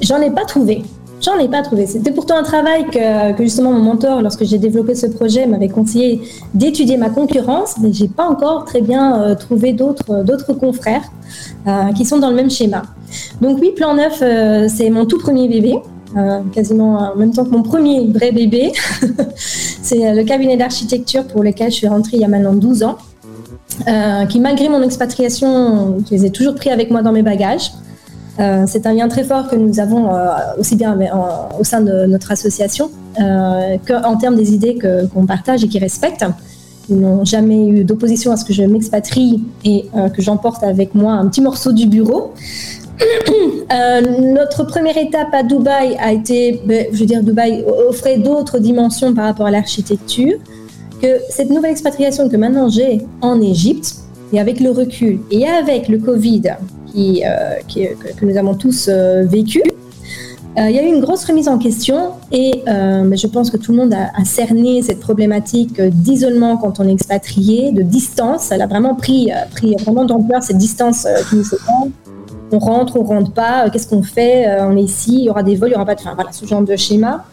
J'en 0.01 0.21
ai 0.21 0.29
pas 0.29 0.45
trouvé. 0.45 0.83
J'en 1.21 1.39
ai 1.39 1.47
pas 1.47 1.61
trouvé. 1.61 1.85
C'était 1.87 2.11
pourtant 2.11 2.37
un 2.37 2.43
travail 2.43 2.85
que, 2.89 3.43
justement 3.43 3.71
mon 3.71 3.79
mentor, 3.79 4.21
lorsque 4.21 4.43
j'ai 4.43 4.57
développé 4.57 4.95
ce 4.95 5.07
projet, 5.07 5.45
m'avait 5.45 5.69
conseillé 5.69 6.21
d'étudier 6.53 6.97
ma 6.97 7.09
concurrence, 7.09 7.75
mais 7.79 7.93
j'ai 7.93 8.07
pas 8.07 8.27
encore 8.27 8.65
très 8.65 8.81
bien 8.81 9.21
euh, 9.21 9.35
trouvé 9.35 9.73
d'autres 9.73 10.23
d'autres 10.23 10.53
confrères 10.53 11.03
euh, 11.67 11.91
qui 11.95 12.05
sont 12.05 12.19
dans 12.19 12.29
le 12.29 12.35
même 12.35 12.51
schéma. 12.51 12.83
Donc 13.41 13.59
oui, 13.61 13.71
Plan 13.75 13.95
9, 13.95 14.19
euh, 14.21 14.67
c'est 14.67 14.89
mon 14.89 15.05
tout 15.05 15.19
premier 15.19 15.47
bébé. 15.47 15.75
quasiment 16.53 17.13
en 17.13 17.15
même 17.15 17.33
temps 17.33 17.45
que 17.45 17.49
mon 17.49 17.63
premier 17.63 18.07
vrai 18.07 18.31
bébé. 18.31 18.71
c'est 19.81 20.13
le 20.13 20.23
cabinet 20.23 20.57
d'architecture 20.57 21.25
pour 21.25 21.43
lequel 21.43 21.71
je 21.71 21.75
suis 21.75 21.87
rentrée 21.87 22.17
il 22.17 22.21
y 22.21 22.25
a 22.25 22.27
maintenant 22.27 22.53
12 22.53 22.83
ans, 22.83 22.97
qui 24.29 24.39
malgré 24.39 24.69
mon 24.69 24.81
expatriation, 24.81 25.97
je 26.05 26.11
les 26.15 26.25
ai 26.25 26.29
toujours 26.29 26.55
pris 26.55 26.69
avec 26.69 26.91
moi 26.91 27.01
dans 27.01 27.11
mes 27.11 27.23
bagages. 27.23 27.71
Euh, 28.39 28.65
c'est 28.67 28.85
un 28.85 28.93
lien 28.93 29.07
très 29.07 29.23
fort 29.23 29.47
que 29.47 29.55
nous 29.55 29.79
avons 29.79 30.13
euh, 30.13 30.27
aussi 30.59 30.75
bien 30.75 30.97
au 31.57 31.63
sein 31.63 31.81
de 31.81 32.05
notre 32.05 32.31
association 32.31 32.91
euh, 33.19 33.77
qu'en 33.87 34.17
termes 34.17 34.35
des 34.35 34.53
idées 34.53 34.77
qu'on 35.13 35.25
partage 35.25 35.63
et 35.63 35.67
qui 35.67 35.79
respectent. 35.79 36.25
Ils 36.89 36.99
n'ont 36.99 37.25
jamais 37.25 37.67
eu 37.67 37.83
d'opposition 37.83 38.31
à 38.31 38.37
ce 38.37 38.45
que 38.45 38.53
je 38.53 38.61
m'expatrie 38.61 39.43
et 39.63 39.89
que 40.13 40.21
j'emporte 40.21 40.63
avec 40.63 40.93
moi 40.93 41.13
un 41.13 41.27
petit 41.27 41.41
morceau 41.41 41.71
du 41.71 41.87
bureau. 41.87 42.33
notre 44.21 44.65
première 44.65 44.95
étape 44.95 45.33
à 45.33 45.41
Dubaï 45.41 45.97
a 45.99 46.13
été, 46.13 46.61
ben, 46.63 46.85
je 46.91 46.99
veux 46.99 47.07
dire, 47.07 47.23
Dubaï 47.23 47.65
offrait 47.89 48.19
d'autres 48.19 48.59
dimensions 48.59 49.15
par 49.15 49.25
rapport 49.25 49.47
à 49.47 49.51
l'architecture. 49.51 50.37
Que 51.01 51.07
cette 51.29 51.49
nouvelle 51.49 51.71
expatriation 51.71 52.29
que 52.29 52.37
maintenant 52.37 52.69
j'ai 52.69 53.01
en 53.19 53.41
Égypte, 53.41 53.95
et 54.33 54.39
avec 54.39 54.59
le 54.59 54.71
recul 54.71 55.19
et 55.31 55.47
avec 55.47 55.87
le 55.87 55.97
Covid 55.97 56.41
euh, 56.97 57.55
que, 57.73 58.25
nous 58.25 58.37
avons 58.37 58.55
tous 58.55 58.87
euh, 58.89 59.23
vécu. 59.25 59.61
Euh, 60.57 60.69
il 60.69 60.75
y 60.75 60.79
a 60.79 60.83
eu 60.83 60.87
une 60.87 61.01
grosse 61.01 61.25
remise 61.25 61.49
en 61.49 61.57
question 61.57 62.11
et 62.31 62.63
je 62.65 63.27
pense 63.27 63.51
que 63.51 63.57
tout 63.57 63.73
le 63.73 63.79
monde 63.79 63.93
a, 63.93 64.23
cerné 64.23 64.81
cette 64.81 65.01
problématique 65.01 65.81
d'isolement 65.81 66.55
quand 66.55 66.79
on 66.79 66.87
est 66.87 66.93
expatrié, 66.93 67.73
de 67.73 67.81
distance. 67.81 68.51
Elle 68.51 68.61
a 68.61 68.67
vraiment 68.67 68.95
pris, 68.95 69.31
pris 69.51 69.75
vraiment 69.75 70.05
d'ampleur 70.05 70.41
cette 70.43 70.57
distance 70.57 71.05
qui 71.29 71.35
nous 71.35 71.43
sépare. 71.43 71.87
On 72.51 72.59
rentre, 72.59 72.95
on 72.97 73.03
rentre 73.03 73.31
pas, 73.31 73.69
qu'est-ce 73.69 73.87
qu'on 73.87 74.03
fait 74.03 74.45
On 74.61 74.77
est 74.77 74.83
ici, 74.83 75.15
il 75.15 75.23
y 75.25 75.29
aura 75.29 75.43
des 75.43 75.57
vols, 75.57 75.69
il 75.69 75.73
y 75.73 75.75
aura 75.75 75.85
pas 75.85 75.95
de. 75.95 75.99
Enfin 75.99 76.13
voilà, 76.15 76.31
ce 76.31 76.45
genre 76.45 76.61
de 76.61 76.75
schéma. 76.77 77.25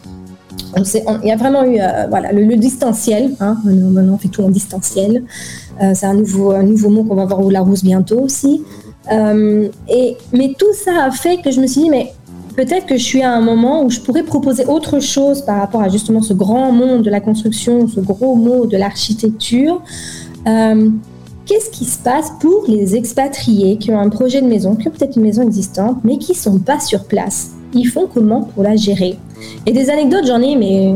il 0.75 1.27
y 1.27 1.31
a 1.31 1.37
vraiment 1.37 1.63
eu 1.63 1.79
voilà, 2.09 2.33
le, 2.33 2.57
distanciel. 2.57 3.35
Hein, 3.39 3.57
maintenant, 3.63 4.15
on 4.15 4.17
fait 4.17 4.27
tout 4.27 4.43
en 4.43 4.49
distanciel. 4.49 5.23
c'est 5.79 6.05
un 6.05 6.15
nouveau, 6.15 6.51
un 6.51 6.63
nouveau 6.63 6.89
mot 6.89 7.05
qu'on 7.05 7.15
va 7.15 7.23
voir 7.23 7.39
au 7.39 7.49
Larousse 7.49 7.85
bientôt 7.85 8.19
aussi. 8.19 8.63
Euh, 9.11 9.67
et, 9.89 10.17
mais 10.31 10.53
tout 10.57 10.73
ça 10.73 11.03
a 11.05 11.11
fait 11.11 11.41
que 11.41 11.51
je 11.51 11.59
me 11.59 11.67
suis 11.67 11.81
dit, 11.81 11.89
mais 11.89 12.13
peut-être 12.55 12.85
que 12.85 12.97
je 12.97 13.03
suis 13.03 13.21
à 13.21 13.31
un 13.33 13.41
moment 13.41 13.83
où 13.83 13.89
je 13.89 13.99
pourrais 13.99 14.23
proposer 14.23 14.65
autre 14.65 14.99
chose 14.99 15.41
par 15.41 15.57
rapport 15.57 15.81
à 15.81 15.89
justement 15.89 16.21
ce 16.21 16.33
grand 16.33 16.71
monde 16.71 17.03
de 17.03 17.09
la 17.09 17.19
construction, 17.19 17.87
ce 17.87 17.99
gros 17.99 18.35
mot 18.35 18.65
de 18.65 18.77
l'architecture. 18.77 19.81
Euh, 20.47 20.89
qu'est-ce 21.45 21.69
qui 21.69 21.85
se 21.85 21.97
passe 21.99 22.31
pour 22.39 22.65
les 22.67 22.95
expatriés 22.95 23.77
qui 23.77 23.91
ont 23.91 23.99
un 23.99 24.09
projet 24.09 24.41
de 24.41 24.47
maison, 24.47 24.75
qui 24.75 24.87
ont 24.87 24.91
peut-être 24.91 25.17
une 25.17 25.23
maison 25.23 25.43
existante, 25.43 25.97
mais 26.03 26.17
qui 26.17 26.33
sont 26.33 26.59
pas 26.59 26.79
sur 26.79 27.05
place? 27.05 27.51
Ils 27.73 27.85
font 27.85 28.07
comment 28.13 28.43
pour 28.43 28.63
la 28.63 28.75
gérer? 28.75 29.17
Et 29.65 29.71
des 29.71 29.89
anecdotes, 29.89 30.25
j'en 30.27 30.41
ai, 30.41 30.55
mais 30.55 30.93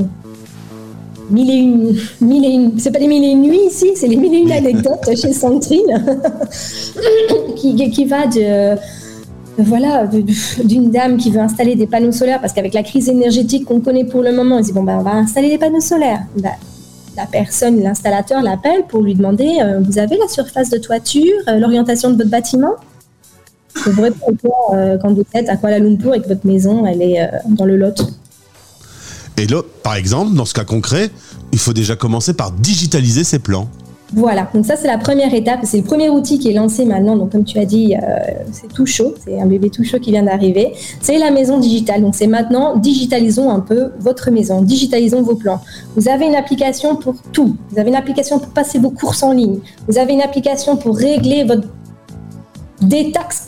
mille 1.30 1.50
et 2.46 2.50
une, 2.50 2.80
c'est 2.80 2.92
pas 2.92 3.00
les 3.00 3.08
mille 3.08 3.24
et 3.24 3.28
une 3.28 3.42
nuits 3.42 3.68
ici, 3.68 3.92
c'est 3.96 4.08
les 4.08 4.16
mille 4.16 4.34
et 4.34 4.40
une 4.40 4.52
anecdotes 4.52 5.16
chez 5.16 5.34
Sandrine, 5.34 6.06
qui, 7.56 8.06
va 8.06 8.26
voilà, 9.58 10.08
d'une 10.64 10.92
dame 10.92 11.18
qui 11.18 11.32
veut 11.32 11.40
installer 11.40 11.76
des 11.76 11.88
panneaux 11.88 12.12
solaires 12.12 12.40
parce 12.40 12.54
qu'avec 12.54 12.74
la 12.74 12.84
crise 12.84 13.10
énergétique 13.10 13.66
qu'on 13.66 13.80
connaît 13.80 14.06
pour 14.06 14.22
le 14.22 14.32
moment, 14.32 14.60
elle 14.60 14.64
dit 14.64 14.74
bon 14.74 14.84
ben 14.84 14.98
on 15.00 15.04
va 15.04 15.14
installer 15.14 15.50
des 15.50 15.58
panneaux 15.58 15.80
solaires. 15.80 16.24
Bah, 16.38 16.52
la 17.16 17.26
personne, 17.26 17.82
l'installateur 17.82 18.44
l'appelle 18.44 18.84
pour 18.88 19.02
lui 19.02 19.16
demander 19.16 19.58
euh, 19.64 19.80
vous 19.80 19.98
avez 19.98 20.18
la 20.18 20.28
surface 20.28 20.70
de 20.70 20.78
toiture, 20.78 21.34
euh, 21.48 21.58
l'orientation 21.58 22.12
de 22.12 22.18
votre 22.18 22.30
bâtiment? 22.30 22.76
Vous 23.86 24.02
répondre 24.02 24.38
euh, 24.74 24.98
quand 25.02 25.14
vous 25.14 25.24
êtes 25.34 25.50
à 25.50 25.58
Kuala 25.58 25.80
Lumpur 25.80 26.14
et 26.14 26.22
que 26.22 26.28
votre 26.28 26.46
maison 26.46 26.86
elle 26.86 27.02
est 27.02 27.30
dans 27.48 27.66
le 27.66 27.78
lot. 27.78 27.96
Et 29.38 29.46
là, 29.46 29.62
par 29.84 29.96
exemple, 29.96 30.34
dans 30.34 30.46
ce 30.46 30.54
cas 30.54 30.64
concret, 30.64 31.12
il 31.52 31.60
faut 31.60 31.74
déjà 31.74 31.96
commencer 31.96 32.34
par 32.34 32.52
digitaliser 32.52 33.24
ses 33.24 33.40
plans. 33.40 33.70
Voilà, 34.14 34.50
donc 34.54 34.66
ça 34.66 34.78
c'est 34.78 34.88
la 34.88 34.98
première 34.98 35.34
étape, 35.34 35.60
c'est 35.64 35.78
le 35.78 35.84
premier 35.84 36.10
outil 36.10 36.40
qui 36.40 36.50
est 36.50 36.54
lancé 36.54 36.86
maintenant, 36.86 37.18
donc 37.18 37.34
comme 37.34 37.44
tu 37.44 37.60
as 37.60 37.66
dit, 37.66 37.94
euh, 37.94 38.00
c'est 38.54 38.72
tout 38.72 38.86
chaud, 38.86 39.14
c'est 39.22 39.40
un 39.40 39.46
bébé 39.46 39.70
tout 39.70 39.84
chaud 39.84 40.00
qui 40.00 40.12
vient 40.12 40.24
d'arriver, 40.24 40.72
c'est 41.02 41.18
la 41.18 41.30
maison 41.30 41.60
digitale, 41.60 42.02
donc 42.02 42.16
c'est 42.16 42.28
maintenant, 42.28 42.78
digitalisons 42.78 43.50
un 43.50 43.60
peu 43.60 43.92
votre 44.00 44.32
maison, 44.32 44.62
digitalisons 44.62 45.24
vos 45.24 45.36
plans. 45.36 45.60
Vous 45.98 46.08
avez 46.08 46.26
une 46.26 46.36
application 46.36 46.96
pour 46.96 47.16
tout, 47.34 47.58
vous 47.70 47.80
avez 47.80 47.90
une 47.90 47.98
application 47.98 48.40
pour 48.40 48.50
passer 48.50 48.80
vos 48.80 48.92
courses 48.92 49.24
en 49.24 49.34
ligne, 49.34 49.60
vous 49.90 49.98
avez 49.98 50.14
une 50.14 50.22
application 50.22 50.78
pour 50.78 50.96
régler 50.96 51.44
votre 51.44 51.68
détaxe 52.82 53.48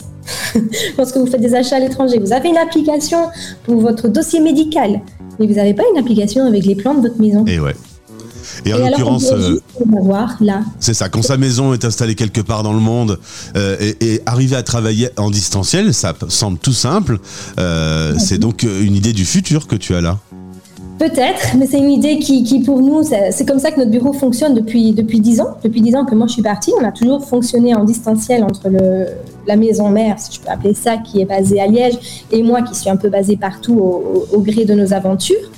lorsque 0.98 1.16
vous 1.16 1.26
faites 1.26 1.40
des 1.40 1.54
achats 1.54 1.76
à 1.76 1.80
l'étranger, 1.80 2.18
vous 2.18 2.34
avez 2.34 2.50
une 2.50 2.58
application 2.58 3.28
pour 3.64 3.80
votre 3.80 4.08
dossier 4.08 4.40
médical, 4.40 5.00
mais 5.40 5.46
vous 5.46 5.54
n'avez 5.54 5.74
pas 5.74 5.82
une 5.92 5.98
application 5.98 6.44
avec 6.44 6.64
les 6.66 6.74
plans 6.74 6.94
de 6.94 7.00
votre 7.00 7.18
maison. 7.18 7.44
Et 7.46 7.58
ouais. 7.58 7.74
Et 8.64 8.74
en 8.74 8.78
l'occurrence, 8.78 9.30
euh. 9.32 9.58
C'est 10.78 10.94
ça. 10.94 11.08
Quand 11.08 11.22
sa 11.22 11.36
maison 11.36 11.72
est 11.72 11.84
installée 11.84 12.14
quelque 12.14 12.40
part 12.40 12.62
dans 12.62 12.72
le 12.72 12.80
monde 12.80 13.18
euh, 13.56 13.92
et, 14.00 14.20
arriver 14.26 14.56
à 14.56 14.62
travailler 14.62 15.08
en 15.16 15.30
distanciel, 15.30 15.94
ça 15.94 16.14
semble 16.28 16.58
tout 16.58 16.72
simple. 16.72 17.18
Euh, 17.58 18.14
c'est 18.18 18.38
donc 18.38 18.62
une 18.64 18.94
idée 18.94 19.12
du 19.12 19.24
futur 19.24 19.66
que 19.66 19.76
tu 19.76 19.94
as 19.94 20.00
là. 20.00 20.18
Peut-être, 21.00 21.56
mais 21.56 21.66
c'est 21.66 21.78
une 21.78 21.90
idée 21.90 22.18
qui, 22.18 22.60
pour 22.60 22.82
nous, 22.82 23.02
c'est 23.02 23.48
comme 23.48 23.58
ça 23.58 23.70
que 23.70 23.78
notre 23.78 23.90
bureau 23.90 24.12
fonctionne 24.12 24.52
depuis 24.52 24.92
depuis 24.92 25.18
dix 25.18 25.40
ans. 25.40 25.56
Depuis 25.64 25.80
dix 25.80 25.96
ans 25.96 26.04
que 26.04 26.14
moi 26.14 26.26
je 26.26 26.34
suis 26.34 26.42
partie, 26.42 26.72
on 26.78 26.84
a 26.84 26.92
toujours 26.92 27.24
fonctionné 27.24 27.74
en 27.74 27.84
distanciel 27.84 28.44
entre 28.44 28.68
la 29.46 29.56
maison 29.56 29.88
mère, 29.88 30.18
si 30.18 30.34
je 30.34 30.40
peux 30.40 30.50
appeler 30.50 30.74
ça, 30.74 30.98
qui 30.98 31.22
est 31.22 31.24
basée 31.24 31.58
à 31.58 31.68
Liège, 31.68 32.26
et 32.30 32.42
moi 32.42 32.60
qui 32.60 32.74
suis 32.74 32.90
un 32.90 32.98
peu 32.98 33.08
basée 33.08 33.38
partout 33.38 33.78
au, 33.78 34.26
au 34.30 34.40
gré 34.40 34.66
de 34.66 34.74
nos 34.74 34.92
aventures. 34.92 35.50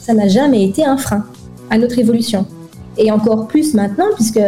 Ça 0.00 0.14
n'a 0.14 0.28
jamais 0.28 0.64
été 0.64 0.82
un 0.82 0.96
frein 0.96 1.26
à 1.68 1.76
notre 1.76 1.98
évolution. 1.98 2.46
Et 2.96 3.12
encore 3.12 3.48
plus 3.48 3.74
maintenant, 3.74 4.06
puisque 4.14 4.40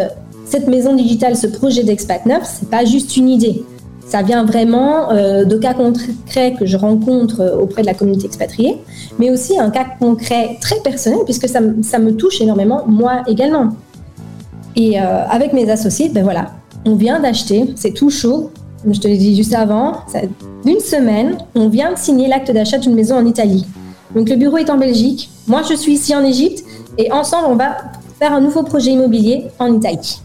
cette 0.47 0.67
maison 0.67 0.97
digitale, 0.97 1.37
ce 1.37 1.47
projet 1.47 1.85
d'Expat 1.85 2.25
9, 2.25 2.40
c'est 2.43 2.71
pas 2.71 2.87
juste 2.87 3.19
une 3.19 3.28
idée. 3.28 3.67
Ça 4.09 4.23
vient 4.23 4.45
vraiment 4.47 5.11
euh, 5.11 5.45
de 5.45 5.59
cas 5.59 5.75
concrets 5.75 6.55
que 6.59 6.65
je 6.65 6.79
rencontre 6.79 7.41
euh, 7.41 7.59
auprès 7.59 7.83
de 7.83 7.87
la 7.87 7.93
communauté 7.93 8.25
expatriée, 8.25 8.79
mais 9.19 9.31
aussi 9.31 9.59
un 9.59 9.69
cas 9.69 9.85
concret 9.85 10.57
très 10.62 10.77
personnel, 10.81 11.19
puisque 11.27 11.47
ça, 11.47 11.61
me 11.61 12.11
touche 12.12 12.41
énormément, 12.41 12.85
moi 12.87 13.23
également. 13.27 13.69
Et 14.77 14.99
euh, 14.99 15.27
avec 15.29 15.53
mes 15.53 15.71
associés, 15.71 16.09
ben 16.09 16.25
voilà, 16.25 16.53
on 16.87 16.95
vient 16.95 17.21
d'acheter, 17.21 17.75
c'est 17.77 17.93
tout 17.93 18.09
chaud, 18.09 18.50
je 18.91 18.99
te 18.99 19.07
l'ai 19.07 19.19
dit 19.19 19.37
juste 19.37 19.53
avant, 19.55 19.97
d'une 20.65 20.81
semaine, 20.81 21.37
on 21.55 21.69
vient 21.69 21.93
de 21.93 21.99
signer 21.99 22.29
l'acte 22.29 22.50
d'achat 22.50 22.79
d'une 22.79 22.95
maison 22.95 23.17
en 23.17 23.27
Italie. 23.27 23.67
Donc 24.15 24.31
le 24.31 24.37
bureau 24.37 24.57
est 24.57 24.71
en 24.71 24.79
Belgique, 24.79 25.29
moi 25.47 25.61
je 25.69 25.75
suis 25.75 25.93
ici 25.93 26.17
en 26.17 26.25
Égypte, 26.25 26.65
et 26.97 27.12
ensemble, 27.12 27.49
on 27.50 27.57
va 27.57 27.77
faire 28.19 28.33
un 28.33 28.41
nouveau 28.41 28.62
projet 28.62 28.93
immobilier 28.93 29.49
en 29.59 29.75
Italie. 29.75 30.23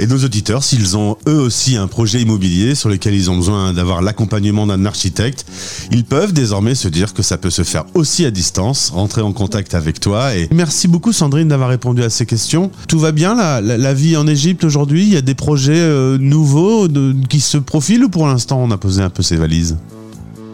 Et 0.00 0.06
nos 0.06 0.18
auditeurs, 0.24 0.62
s'ils 0.62 0.96
ont 0.96 1.16
eux 1.26 1.40
aussi 1.40 1.76
un 1.76 1.88
projet 1.88 2.22
immobilier 2.22 2.76
sur 2.76 2.88
lequel 2.88 3.14
ils 3.14 3.30
ont 3.30 3.36
besoin 3.36 3.72
d'avoir 3.72 4.00
l'accompagnement 4.00 4.66
d'un 4.66 4.84
architecte, 4.86 5.44
ils 5.90 6.04
peuvent 6.04 6.32
désormais 6.32 6.76
se 6.76 6.86
dire 6.86 7.14
que 7.14 7.22
ça 7.22 7.36
peut 7.36 7.50
se 7.50 7.64
faire 7.64 7.84
aussi 7.94 8.24
à 8.24 8.30
distance, 8.30 8.90
rentrer 8.90 9.22
en 9.22 9.32
contact 9.32 9.74
avec 9.74 9.98
toi. 9.98 10.36
Et 10.36 10.48
merci 10.52 10.86
beaucoup 10.86 11.12
Sandrine 11.12 11.48
d'avoir 11.48 11.68
répondu 11.68 12.04
à 12.04 12.10
ces 12.10 12.26
questions. 12.26 12.70
Tout 12.86 13.00
va 13.00 13.10
bien 13.10 13.34
la, 13.34 13.94
vie 13.94 14.16
en 14.16 14.28
Égypte 14.28 14.62
aujourd'hui? 14.62 15.02
Il 15.02 15.12
y 15.12 15.16
a 15.16 15.22
des 15.22 15.34
projets 15.34 15.72
euh, 15.74 16.16
nouveaux 16.18 16.86
qui 17.28 17.40
se 17.40 17.58
profilent 17.58 18.04
ou 18.04 18.08
pour 18.08 18.28
l'instant 18.28 18.62
on 18.62 18.70
a 18.70 18.78
posé 18.78 19.02
un 19.02 19.10
peu 19.10 19.24
ses 19.24 19.36
valises? 19.36 19.76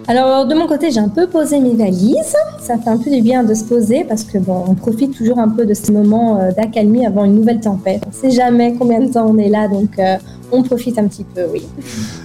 Alors 0.06 0.46
de 0.46 0.54
mon 0.54 0.66
côté, 0.66 0.90
j'ai 0.90 1.00
un 1.00 1.08
peu 1.08 1.26
posé 1.26 1.60
mes 1.60 1.74
valises. 1.74 2.36
Ça 2.60 2.76
fait 2.78 2.90
un 2.90 2.98
peu 2.98 3.10
du 3.10 3.22
bien 3.22 3.42
de 3.42 3.54
se 3.54 3.64
poser 3.64 4.04
parce 4.04 4.24
que 4.24 4.38
bon, 4.38 4.64
on 4.68 4.74
profite 4.74 5.16
toujours 5.16 5.38
un 5.38 5.48
peu 5.48 5.64
de 5.66 5.74
ces 5.74 5.92
moments 5.92 6.38
euh, 6.40 6.50
d'accalmie 6.52 7.06
avant 7.06 7.24
une 7.24 7.34
nouvelle 7.34 7.60
tempête. 7.60 8.02
On 8.06 8.10
ne 8.10 8.30
sait 8.30 8.36
jamais 8.36 8.74
combien 8.78 9.00
de 9.00 9.10
temps 9.12 9.26
on 9.26 9.38
est 9.38 9.48
là, 9.48 9.68
donc 9.68 9.98
euh, 9.98 10.16
on 10.52 10.62
profite 10.62 10.98
un 10.98 11.06
petit 11.08 11.24
peu, 11.24 11.42
oui. 11.52 11.62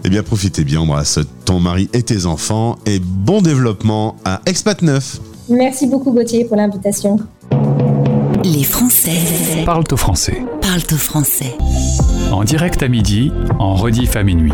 Eh 0.04 0.10
bien, 0.10 0.24
profitez 0.24 0.64
bien, 0.64 0.82
embrasse 0.82 1.20
ton 1.46 1.60
mari 1.60 1.90
et 1.94 2.04
tes 2.04 2.26
enfants 2.26 2.78
et 2.86 3.00
bon 3.00 3.42
développement 3.42 4.16
à 4.26 4.42
Expat 4.46 4.82
9. 4.82 5.20
Merci 5.50 5.88
beaucoup 5.88 6.12
Gauthier 6.12 6.46
pour 6.46 6.58
l'invitation. 6.58 7.18
Les 8.44 8.64
Français 8.64 9.64
parlent 9.66 9.84
au 9.92 9.98
français. 9.98 10.44
Parlent 10.62 10.82
au 10.92 10.98
français. 10.98 11.56
En 12.32 12.44
direct 12.44 12.84
à 12.84 12.88
midi, 12.88 13.32
en 13.58 13.76
rediff 13.76 14.16
à 14.16 14.24
minuit 14.24 14.54